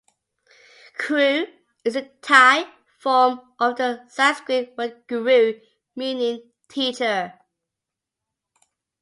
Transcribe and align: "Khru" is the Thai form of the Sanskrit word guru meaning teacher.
"Khru" 0.97 1.45
is 1.85 1.93
the 1.93 2.09
Thai 2.23 2.65
form 2.97 3.53
of 3.59 3.75
the 3.77 4.03
Sanskrit 4.09 4.75
word 4.75 5.03
guru 5.05 5.59
meaning 5.95 6.49
teacher. 6.67 7.37